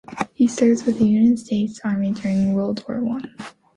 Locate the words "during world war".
2.11-3.01